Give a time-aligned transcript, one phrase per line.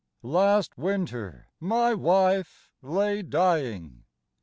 [0.21, 4.05] *' Last winter my wife lay dying.